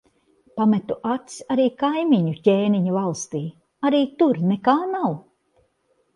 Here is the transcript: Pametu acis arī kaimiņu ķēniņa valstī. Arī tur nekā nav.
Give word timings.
Pametu 0.59 0.95
acis 1.15 1.43
arī 1.55 1.67
kaimiņu 1.83 2.33
ķēniņa 2.47 2.97
valstī. 2.97 3.43
Arī 3.91 4.01
tur 4.23 4.43
nekā 4.55 4.77
nav. 4.97 5.09